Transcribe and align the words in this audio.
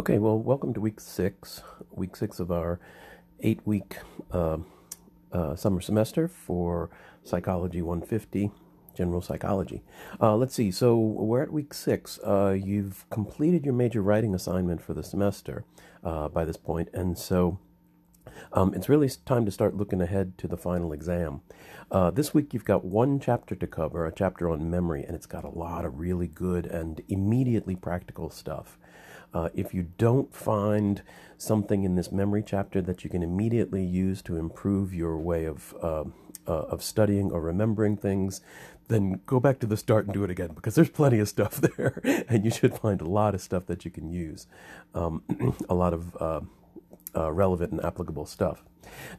Okay, 0.00 0.18
well, 0.18 0.38
welcome 0.38 0.72
to 0.72 0.80
week 0.80 0.98
six, 0.98 1.62
week 1.90 2.16
six 2.16 2.40
of 2.40 2.50
our 2.50 2.80
eight 3.40 3.60
week 3.66 3.98
uh, 4.32 4.56
uh, 5.30 5.54
summer 5.54 5.82
semester 5.82 6.26
for 6.26 6.88
Psychology 7.22 7.82
150, 7.82 8.50
General 8.96 9.20
Psychology. 9.20 9.82
Uh, 10.18 10.36
let's 10.36 10.54
see, 10.54 10.70
so 10.70 10.96
we're 10.96 11.42
at 11.42 11.52
week 11.52 11.74
six. 11.74 12.18
Uh, 12.20 12.56
you've 12.58 13.04
completed 13.10 13.66
your 13.66 13.74
major 13.74 14.00
writing 14.00 14.34
assignment 14.34 14.80
for 14.80 14.94
the 14.94 15.02
semester 15.02 15.66
uh, 16.02 16.28
by 16.28 16.46
this 16.46 16.56
point, 16.56 16.88
and 16.94 17.18
so 17.18 17.58
um, 18.54 18.72
it's 18.72 18.88
really 18.88 19.10
time 19.26 19.44
to 19.44 19.50
start 19.50 19.76
looking 19.76 20.00
ahead 20.00 20.38
to 20.38 20.48
the 20.48 20.56
final 20.56 20.94
exam. 20.94 21.42
Uh, 21.90 22.10
this 22.10 22.32
week 22.32 22.54
you've 22.54 22.64
got 22.64 22.86
one 22.86 23.20
chapter 23.20 23.54
to 23.54 23.66
cover, 23.66 24.06
a 24.06 24.14
chapter 24.14 24.48
on 24.48 24.70
memory, 24.70 25.04
and 25.04 25.14
it's 25.14 25.26
got 25.26 25.44
a 25.44 25.50
lot 25.50 25.84
of 25.84 26.00
really 26.00 26.26
good 26.26 26.64
and 26.64 27.02
immediately 27.08 27.76
practical 27.76 28.30
stuff. 28.30 28.78
Uh, 29.32 29.48
if 29.54 29.72
you 29.72 29.88
don't 29.98 30.34
find 30.34 31.02
something 31.38 31.84
in 31.84 31.94
this 31.94 32.12
memory 32.12 32.42
chapter 32.44 32.82
that 32.82 33.04
you 33.04 33.10
can 33.10 33.22
immediately 33.22 33.84
use 33.84 34.22
to 34.22 34.36
improve 34.36 34.92
your 34.92 35.18
way 35.18 35.44
of 35.44 35.74
uh, 35.82 36.04
uh, 36.46 36.64
of 36.68 36.82
studying 36.82 37.30
or 37.30 37.40
remembering 37.40 37.96
things, 37.96 38.40
then 38.88 39.20
go 39.26 39.38
back 39.38 39.58
to 39.60 39.66
the 39.66 39.76
start 39.76 40.04
and 40.04 40.14
do 40.14 40.24
it 40.24 40.30
again 40.30 40.50
because 40.54 40.74
there's 40.74 40.90
plenty 40.90 41.18
of 41.18 41.28
stuff 41.28 41.56
there, 41.76 42.00
and 42.28 42.44
you 42.44 42.50
should 42.50 42.76
find 42.76 43.00
a 43.00 43.08
lot 43.08 43.34
of 43.34 43.40
stuff 43.40 43.66
that 43.66 43.84
you 43.84 43.90
can 43.90 44.10
use, 44.10 44.46
um, 44.94 45.22
a 45.68 45.74
lot 45.74 45.94
of 45.94 46.16
uh, 46.16 46.40
uh, 47.14 47.32
relevant 47.32 47.72
and 47.72 47.84
applicable 47.84 48.26
stuff. 48.26 48.64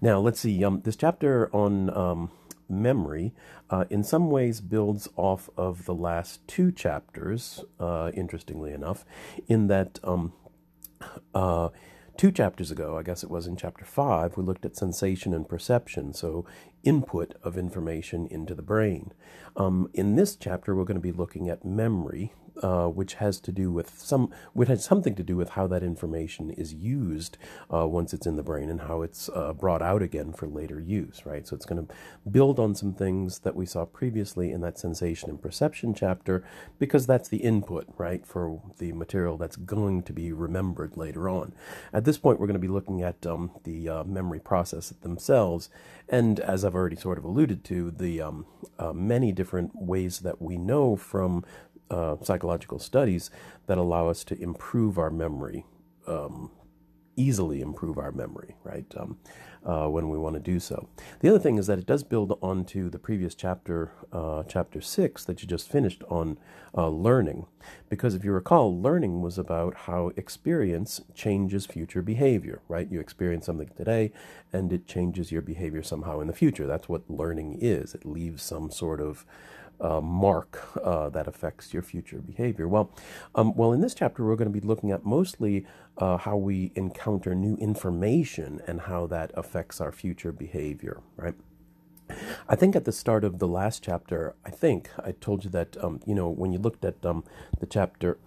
Now 0.02 0.20
let's 0.20 0.40
see. 0.40 0.64
Um, 0.64 0.82
this 0.82 0.96
chapter 0.96 1.54
on 1.56 1.96
um, 1.96 2.32
memory, 2.72 3.34
uh, 3.70 3.86
in 3.90 4.04
some 4.04 4.30
ways 4.30 4.62
builds 4.62 5.08
off 5.16 5.50
of 5.58 5.86
the 5.86 5.94
last 5.94 6.48
two 6.48 6.72
chapters, 6.72 7.64
uh, 7.80 8.12
interestingly 8.14 8.72
enough, 8.72 9.06
in 9.48 9.68
that 9.68 10.00
um, 10.04 10.34
uh, 11.36 11.70
two 12.18 12.32
chapters 12.32 12.72
ago, 12.72 12.98
I 12.98 13.04
guess 13.04 13.24
it 13.24 13.30
was 13.30 13.48
in 13.48 13.56
chapter 13.56 13.86
five, 13.86 14.38
we 14.38 14.44
looked 14.44 14.66
at 14.66 14.78
sensation 14.78 15.34
and 15.34 15.48
perception, 15.48 16.14
so 16.14 16.46
input 16.84 17.36
of 17.44 17.58
information 17.58 18.28
into 18.28 18.56
the 18.56 18.62
brain. 18.62 19.12
Um, 19.56 19.90
in 19.94 20.16
this 20.16 20.36
chapter, 20.36 20.76
we're 20.76 20.86
going 20.86 20.96
to 20.96 21.02
be 21.02 21.12
looking 21.12 21.50
at 21.50 21.66
memory, 21.66 22.34
uh, 22.62 22.88
which 22.88 23.16
has 23.16 23.40
to 23.42 23.52
do 23.52 23.72
with 23.72 23.98
some, 23.98 24.32
which 24.54 24.70
has 24.70 24.84
something 24.84 25.16
to 25.16 25.24
do 25.24 25.36
with 25.36 25.52
how 25.52 25.68
that 25.68 25.84
information 25.84 26.50
is 26.52 26.74
used 26.74 27.38
uh, 27.74 27.88
once 27.88 28.14
it's 28.14 28.26
in 28.26 28.36
the 28.36 28.44
brain 28.44 28.70
and 28.70 28.82
how 28.82 29.02
it's 29.02 29.30
uh, 29.34 29.54
brought 29.54 29.82
out 29.82 30.02
again 30.02 30.34
for 30.34 30.48
later 30.48 30.80
use, 30.80 31.26
right? 31.26 31.48
So 31.48 31.56
it's 31.56 31.66
going 31.66 31.86
to 31.86 31.94
build 32.30 32.60
on 32.60 32.76
some 32.76 32.94
things 32.94 33.40
that 33.40 33.56
we 33.56 33.66
saw 33.66 33.86
previously 33.86 34.52
in 34.52 34.62
that 34.62 34.78
sensation 34.78 35.30
and 35.30 35.42
perception 35.42 35.94
chapter 35.94 36.44
because 36.80 37.08
that's 37.08 37.30
the 37.30 37.38
input, 37.38 37.88
right, 37.98 38.26
for 38.26 38.62
the 38.78 38.92
material 38.92 39.38
that's 39.38 39.56
going 39.56 40.04
to 40.04 40.14
be 40.14 40.32
remembered 40.32 40.98
later 40.98 41.30
on. 41.30 41.54
At 41.94 42.06
this 42.06 42.18
point, 42.18 42.40
we're 42.40 42.48
going 42.48 42.54
to 42.54 42.60
be 42.60 42.68
looking 42.68 43.02
at 43.02 43.26
um, 43.26 43.52
the 43.64 43.90
uh, 43.90 44.04
memory 44.04 44.40
process 44.40 44.90
themselves, 44.90 45.70
and 46.10 46.40
as 46.40 46.66
I've 46.66 46.76
already 46.76 46.96
sort 46.96 47.18
of 47.18 47.24
alluded 47.24 47.64
to, 47.66 47.92
the 47.92 48.22
um, 48.22 48.46
uh, 48.78 48.94
many 48.94 49.32
different 49.32 49.72
ways 49.76 50.20
that 50.20 50.42
we 50.42 50.58
know 50.58 50.96
from 50.96 51.44
uh, 51.92 52.16
psychological 52.24 52.80
studies 52.80 53.30
that 53.68 53.78
allow 53.78 54.08
us 54.08 54.24
to 54.24 54.42
improve 54.42 54.98
our 54.98 55.12
memory, 55.12 55.66
um, 56.08 56.50
easily 57.16 57.62
improve 57.62 57.98
our 57.98 58.12
memory, 58.12 58.56
right? 58.64 58.86
Um, 58.98 59.18
uh, 59.64 59.88
when 59.88 60.10
we 60.10 60.18
want 60.18 60.34
to 60.34 60.40
do 60.40 60.60
so. 60.60 60.88
The 61.20 61.30
other 61.30 61.40
thing 61.40 61.58
is 61.58 61.68
that 61.68 61.78
it 61.78 61.86
does 61.86 62.04
build 62.04 62.38
onto 62.42 62.90
the 62.90 62.98
previous 62.98 63.36
chapter, 63.36 63.92
uh, 64.12 64.44
chapter 64.48 64.82
six, 64.82 65.24
that 65.26 65.42
you 65.42 65.48
just 65.48 65.70
finished 65.70 66.04
on 66.10 66.40
uh, 66.76 66.88
learning. 66.88 67.46
Because 67.90 68.16
if 68.16 68.24
you 68.24 68.32
recall, 68.32 68.82
learning 68.82 69.22
was 69.22 69.38
about 69.38 69.76
how 69.76 70.12
experience 70.16 71.02
changes 71.14 71.66
future 71.66 72.02
behavior, 72.02 72.62
right? 72.68 72.92
You 72.92 73.00
experience 73.00 73.46
something 73.46 73.70
today 73.78 74.12
and 74.52 74.74
it 74.74 74.88
changes 74.88 75.32
your 75.32 75.44
behavior 75.44 75.84
somehow 75.84 76.22
in 76.22 76.28
the 76.28 76.34
future. 76.34 76.66
That's 76.66 76.90
what 76.90 77.10
learning 77.10 77.60
is. 77.62 77.94
It 77.94 78.06
leaves 78.06 78.42
some 78.42 78.72
sort 78.72 79.00
of 79.00 79.26
uh, 79.82 80.00
mark 80.00 80.78
uh, 80.84 81.10
that 81.10 81.28
affects 81.28 81.74
your 81.74 81.84
future 81.84 82.20
behavior. 82.20 82.68
Well, 82.68 82.92
um, 83.36 83.54
well, 83.56 83.74
in 83.74 83.82
this 83.82 83.94
chapter, 83.94 84.24
we're 84.24 84.36
going 84.36 84.52
to 84.52 84.60
be 84.60 84.66
looking 84.66 84.92
at 84.92 85.04
mostly 85.04 85.66
uh, 85.98 86.18
how 86.18 86.38
we 86.38 86.72
encounter 86.76 87.36
new 87.36 87.56
information 87.58 88.62
and 88.68 88.82
how 88.82 89.08
that 89.08 89.32
affects 89.34 89.82
our 89.82 89.92
future 89.92 90.32
behavior, 90.32 91.02
right? 91.16 91.36
I 92.48 92.56
think 92.56 92.76
at 92.76 92.86
the 92.86 92.92
start 92.92 93.24
of 93.24 93.40
the 93.40 93.48
last 93.48 93.84
chapter, 93.84 94.36
I 94.46 94.50
think 94.50 94.90
I 95.00 95.14
told 95.14 95.44
you 95.44 95.50
that 95.52 95.82
um, 95.84 96.02
you 96.06 96.14
know 96.14 96.30
when 96.30 96.52
you 96.52 96.60
looked 96.60 96.84
at 96.84 97.06
um, 97.06 97.24
the 97.60 97.66
chapter, 97.66 98.18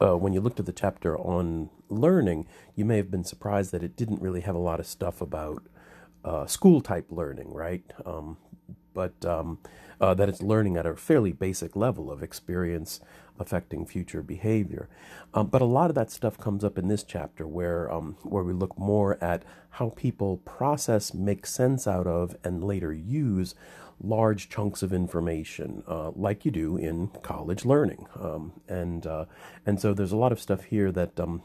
uh, 0.00 0.16
when 0.16 0.32
you 0.32 0.40
looked 0.40 0.58
at 0.58 0.66
the 0.66 0.72
chapter 0.72 1.16
on 1.16 1.70
learning, 1.88 2.46
you 2.74 2.84
may 2.84 2.96
have 2.96 3.10
been 3.10 3.24
surprised 3.24 3.70
that 3.72 3.82
it 3.84 3.96
didn't 3.96 4.20
really 4.20 4.40
have 4.40 4.56
a 4.56 4.58
lot 4.58 4.80
of 4.80 4.86
stuff 4.86 5.20
about 5.20 5.62
uh, 6.24 6.46
school 6.46 6.80
type 6.80 7.06
learning, 7.10 7.52
right? 7.52 7.84
Um, 8.96 9.10
but 9.20 9.28
um, 9.28 9.58
uh, 10.00 10.14
that 10.14 10.28
it's 10.28 10.42
learning 10.42 10.76
at 10.76 10.86
a 10.86 10.96
fairly 10.96 11.32
basic 11.32 11.76
level 11.76 12.10
of 12.10 12.22
experience 12.22 13.00
affecting 13.38 13.84
future 13.84 14.22
behavior. 14.22 14.88
Um, 15.32 15.48
but 15.48 15.60
a 15.60 15.64
lot 15.66 15.90
of 15.90 15.96
that 15.96 16.10
stuff 16.10 16.38
comes 16.38 16.62
up 16.62 16.78
in 16.78 16.88
this 16.88 17.02
chapter 17.02 17.46
where, 17.46 17.90
um, 17.92 18.16
where 18.22 18.44
we 18.44 18.52
look 18.52 18.78
more 18.78 19.22
at 19.22 19.42
how 19.70 19.90
people 19.90 20.38
process, 20.38 21.12
make 21.12 21.46
sense 21.46 21.86
out 21.86 22.06
of, 22.06 22.36
and 22.44 22.62
later 22.62 22.92
use 22.92 23.54
large 24.00 24.48
chunks 24.48 24.82
of 24.82 24.92
information, 24.92 25.82
uh, 25.88 26.10
like 26.10 26.44
you 26.44 26.50
do 26.50 26.76
in 26.76 27.08
college 27.22 27.64
learning. 27.64 28.06
Um, 28.20 28.52
and, 28.68 29.06
uh, 29.06 29.24
and 29.66 29.80
so 29.80 29.94
there's 29.94 30.12
a 30.12 30.16
lot 30.16 30.32
of 30.32 30.40
stuff 30.40 30.64
here 30.64 30.92
that, 30.92 31.18
um, 31.18 31.42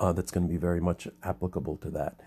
uh, 0.00 0.12
that's 0.12 0.32
going 0.32 0.46
to 0.46 0.52
be 0.52 0.58
very 0.58 0.80
much 0.80 1.06
applicable 1.22 1.76
to 1.76 1.90
that. 1.90 2.20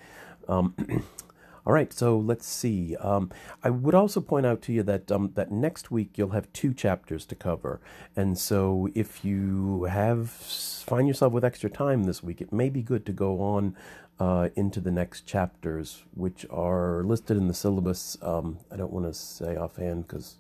All 1.66 1.74
right, 1.74 1.94
so 1.94 2.18
let's 2.18 2.48
see. 2.48 2.96
Um, 2.96 3.30
I 3.64 3.70
would 3.70 3.94
also 3.94 4.20
point 4.20 4.48
out 4.48 4.64
to 4.64 4.74
you 4.74 4.82
that 4.84 5.12
um, 5.12 5.32
that 5.36 5.52
next 5.52 5.92
week 5.92 6.18
you'll 6.18 6.32
have 6.32 6.52
two 6.54 6.74
chapters 6.74 7.24
to 7.28 7.36
cover, 7.36 7.80
and 8.16 8.38
so 8.38 8.90
if 8.96 9.24
you 9.24 9.84
have 9.84 10.32
find 10.32 11.08
yourself 11.08 11.34
with 11.34 11.46
extra 11.46 11.70
time 11.70 12.06
this 12.06 12.24
week, 12.24 12.42
it 12.42 12.52
may 12.52 12.70
be 12.70 12.82
good 12.82 13.06
to 13.06 13.12
go 13.12 13.42
on 13.42 13.76
uh, 14.20 14.50
into 14.56 14.80
the 14.80 14.92
next 14.92 15.28
chapters, 15.28 16.04
which 16.16 16.48
are 16.50 17.04
listed 17.04 17.38
in 17.38 17.48
the 17.48 17.54
syllabus. 17.54 18.18
Um, 18.24 18.58
I 18.72 18.76
don't 18.76 18.92
want 18.92 19.06
to 19.06 19.14
say 19.14 19.56
offhand 19.56 20.08
because 20.08 20.38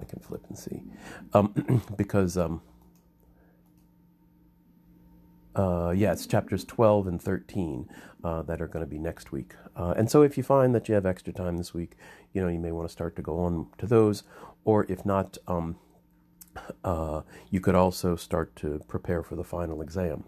I 0.00 0.04
can 0.04 0.18
flip 0.18 0.44
and 0.48 0.58
see, 0.58 0.82
um, 1.34 1.82
because 1.96 2.36
um, 2.36 2.62
uh, 5.56 5.92
yeah, 5.94 6.12
it's 6.12 6.26
chapters 6.26 6.64
12 6.64 7.06
and 7.06 7.22
13 7.22 7.88
uh, 8.22 8.42
that 8.42 8.60
are 8.60 8.66
going 8.66 8.84
to 8.84 8.90
be 8.90 8.98
next 8.98 9.32
week. 9.32 9.54
Uh, 9.76 9.94
and 9.96 10.10
so 10.10 10.22
if 10.22 10.36
you 10.36 10.42
find 10.42 10.74
that 10.74 10.88
you 10.88 10.94
have 10.94 11.06
extra 11.06 11.32
time 11.32 11.56
this 11.56 11.72
week, 11.72 11.92
you 12.32 12.42
know, 12.42 12.48
you 12.48 12.58
may 12.58 12.72
want 12.72 12.88
to 12.88 12.92
start 12.92 13.14
to 13.16 13.22
go 13.22 13.38
on 13.40 13.68
to 13.78 13.86
those. 13.86 14.24
Or 14.64 14.86
if 14.88 15.04
not, 15.04 15.38
um, 15.46 15.76
uh, 16.82 17.22
you 17.50 17.60
could 17.60 17.74
also 17.74 18.16
start 18.16 18.56
to 18.56 18.80
prepare 18.88 19.22
for 19.22 19.36
the 19.36 19.44
final 19.44 19.80
exam. 19.80 20.24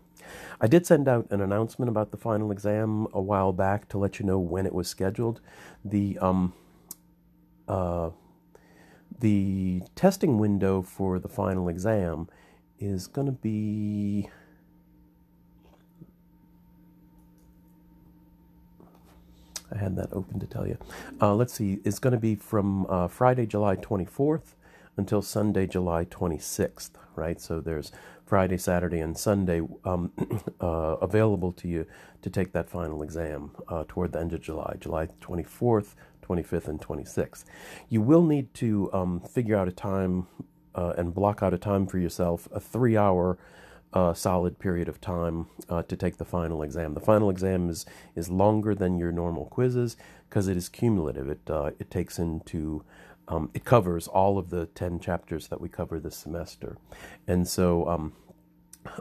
I 0.60 0.66
did 0.66 0.86
send 0.86 1.08
out 1.08 1.26
an 1.30 1.40
announcement 1.40 1.88
about 1.88 2.10
the 2.10 2.16
final 2.16 2.50
exam 2.50 3.06
a 3.12 3.20
while 3.20 3.52
back 3.52 3.88
to 3.90 3.98
let 3.98 4.18
you 4.18 4.26
know 4.26 4.38
when 4.38 4.66
it 4.66 4.74
was 4.74 4.88
scheduled. 4.88 5.40
The 5.84 6.18
um, 6.18 6.52
uh, 7.68 8.10
the 9.18 9.82
testing 9.94 10.38
window 10.38 10.82
for 10.82 11.18
the 11.18 11.28
final 11.28 11.68
exam 11.68 12.28
is 12.78 13.06
going 13.06 13.26
to 13.26 13.32
be 13.32 14.28
I 19.74 19.78
had 19.78 19.96
that 19.96 20.12
open 20.12 20.40
to 20.40 20.46
tell 20.46 20.66
you. 20.66 20.78
Uh, 21.20 21.34
let's 21.34 21.54
see, 21.54 21.80
it's 21.84 21.98
going 21.98 22.12
to 22.12 22.18
be 22.20 22.34
from 22.34 22.86
uh, 22.88 23.08
Friday, 23.08 23.46
July 23.46 23.76
24th 23.76 24.54
until 24.96 25.22
Sunday, 25.22 25.66
July 25.66 26.04
26th, 26.06 26.90
right? 27.16 27.40
So 27.40 27.60
there's 27.60 27.92
Friday, 28.24 28.56
Saturday, 28.56 29.00
and 29.00 29.16
Sunday 29.16 29.60
um, 29.84 30.12
uh, 30.60 30.96
available 31.00 31.52
to 31.52 31.68
you 31.68 31.86
to 32.22 32.30
take 32.30 32.52
that 32.52 32.68
final 32.68 33.02
exam 33.02 33.50
uh, 33.68 33.84
toward 33.86 34.12
the 34.12 34.20
end 34.20 34.32
of 34.32 34.40
July, 34.40 34.76
July 34.80 35.08
24th, 35.20 35.94
25th, 36.26 36.68
and 36.68 36.80
26th. 36.80 37.44
You 37.88 38.00
will 38.00 38.24
need 38.24 38.52
to 38.54 38.92
um, 38.92 39.20
figure 39.20 39.56
out 39.56 39.68
a 39.68 39.72
time 39.72 40.26
uh, 40.74 40.94
and 40.96 41.14
block 41.14 41.42
out 41.42 41.54
a 41.54 41.58
time 41.58 41.86
for 41.86 41.98
yourself, 41.98 42.48
a 42.52 42.60
three 42.60 42.96
hour 42.96 43.38
a 43.96 44.14
solid 44.14 44.58
period 44.58 44.88
of 44.88 45.00
time 45.00 45.46
uh, 45.70 45.82
to 45.82 45.96
take 45.96 46.18
the 46.18 46.24
final 46.24 46.62
exam. 46.62 46.92
The 46.92 47.00
final 47.00 47.30
exam 47.30 47.70
is, 47.70 47.86
is 48.14 48.28
longer 48.28 48.74
than 48.74 48.98
your 48.98 49.10
normal 49.10 49.46
quizzes 49.46 49.96
because 50.28 50.48
it 50.48 50.56
is 50.56 50.68
cumulative. 50.68 51.30
It, 51.30 51.40
uh, 51.48 51.70
it 51.78 51.90
takes 51.90 52.18
into, 52.18 52.84
um, 53.28 53.50
it 53.54 53.64
covers 53.64 54.06
all 54.06 54.36
of 54.36 54.50
the 54.50 54.66
10 54.66 55.00
chapters 55.00 55.48
that 55.48 55.62
we 55.62 55.70
cover 55.70 55.98
this 55.98 56.16
semester. 56.16 56.76
And 57.26 57.48
so, 57.48 57.88
um, 57.88 58.12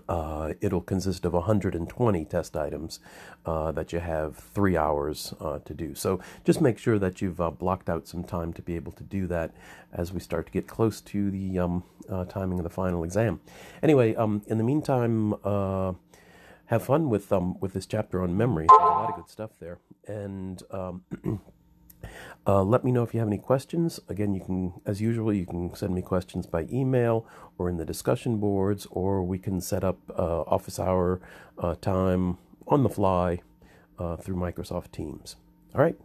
uh, 0.10 0.54
it'll 0.62 0.82
consist 0.82 1.26
of 1.26 1.34
120 1.34 2.26
test 2.26 2.56
items 2.56 3.00
uh, 3.46 3.72
that 3.72 3.94
you 3.94 4.00
have 4.00 4.38
three 4.38 4.78
hours 4.78 5.34
uh, 5.40 5.60
to 5.60 5.74
do. 5.74 5.96
So 5.96 6.20
just 6.44 6.62
make 6.62 6.78
sure 6.78 7.00
that 7.00 7.22
you've 7.22 7.42
uh, 7.42 7.52
blocked 7.52 7.90
out 7.90 8.08
some 8.08 8.24
time 8.24 8.54
to 8.54 8.62
be 8.62 8.76
able 8.76 8.92
to 8.94 9.04
do 9.04 9.28
that 9.28 9.54
as 9.94 10.12
we 10.14 10.20
start 10.20 10.46
to 10.48 10.52
get 10.52 10.68
close 10.68 11.02
to 11.02 11.32
the 11.32 11.60
um, 11.60 11.84
uh, 12.10 12.26
timing 12.26 12.60
of 12.60 12.64
the 12.64 12.70
final 12.70 13.04
exam. 13.04 13.40
Anyway, 13.82 14.16
um, 14.16 14.42
in 14.48 14.58
the 14.58 14.64
meantime, 14.64 15.34
uh, 15.44 15.94
have 16.68 16.84
fun 16.84 17.10
with 17.10 17.32
um 17.32 17.60
with 17.60 17.74
this 17.74 17.86
chapter 17.86 18.22
on 18.24 18.36
memory. 18.36 18.66
There's 18.68 18.82
a 18.82 18.86
lot 18.86 19.10
of 19.10 19.16
good 19.16 19.30
stuff 19.30 19.52
there, 19.60 19.78
and 20.08 20.62
um, 20.72 21.04
uh, 22.48 22.64
let 22.64 22.84
me 22.84 22.92
know 22.92 23.04
if 23.04 23.14
you 23.14 23.20
have 23.20 23.28
any 23.30 23.38
questions. 23.38 24.00
Again, 24.08 24.34
you 24.34 24.42
can, 24.42 24.74
as 24.86 25.02
usual, 25.02 25.34
you 25.34 25.46
can 25.46 25.74
send 25.76 25.96
me 25.96 26.02
questions 26.02 26.46
by 26.46 26.68
email 26.72 27.26
or 27.58 27.70
in 27.70 27.78
the 27.78 27.86
discussion 27.86 28.38
boards, 28.38 28.86
or 28.92 29.24
we 29.24 29.40
can 29.40 29.62
set 29.62 29.84
up 29.84 29.98
uh, 30.18 30.42
office 30.42 30.80
hour 30.80 31.20
uh, 31.58 31.76
time 31.76 32.38
on 32.68 32.84
the 32.84 32.90
fly 32.90 33.42
uh, 33.98 34.16
through 34.18 34.36
Microsoft 34.36 34.92
Teams. 34.92 35.38
All 35.74 35.82
right. 35.82 35.98